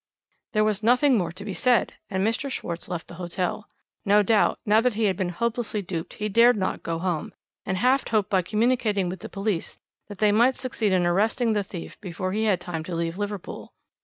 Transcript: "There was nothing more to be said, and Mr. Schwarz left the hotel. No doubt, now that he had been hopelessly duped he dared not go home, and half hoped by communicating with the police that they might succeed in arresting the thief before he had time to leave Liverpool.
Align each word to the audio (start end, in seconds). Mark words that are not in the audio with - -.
"There 0.53 0.63
was 0.63 0.81
nothing 0.81 1.15
more 1.15 1.31
to 1.31 1.45
be 1.45 1.53
said, 1.53 1.93
and 2.09 2.25
Mr. 2.25 2.49
Schwarz 2.49 2.89
left 2.89 3.07
the 3.07 3.13
hotel. 3.21 3.69
No 4.03 4.23
doubt, 4.23 4.57
now 4.65 4.81
that 4.81 4.95
he 4.95 5.03
had 5.03 5.15
been 5.15 5.29
hopelessly 5.29 5.83
duped 5.83 6.15
he 6.15 6.27
dared 6.27 6.57
not 6.57 6.81
go 6.81 6.97
home, 6.97 7.35
and 7.67 7.77
half 7.77 8.07
hoped 8.07 8.31
by 8.31 8.41
communicating 8.41 9.09
with 9.09 9.19
the 9.19 9.29
police 9.29 9.77
that 10.07 10.17
they 10.17 10.31
might 10.31 10.55
succeed 10.55 10.91
in 10.91 11.05
arresting 11.05 11.53
the 11.53 11.61
thief 11.63 12.01
before 12.01 12.31
he 12.31 12.45
had 12.45 12.59
time 12.59 12.83
to 12.85 12.95
leave 12.95 13.19
Liverpool. 13.19 13.73